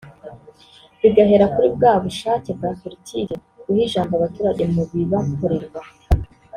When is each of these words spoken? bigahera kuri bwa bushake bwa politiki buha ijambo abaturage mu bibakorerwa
bigahera 1.01 1.45
kuri 1.53 1.67
bwa 1.75 1.91
bushake 2.03 2.49
bwa 2.57 2.71
politiki 2.81 3.33
buha 3.65 3.81
ijambo 3.87 4.11
abaturage 4.15 4.63
mu 4.73 4.81
bibakorerwa 4.89 5.81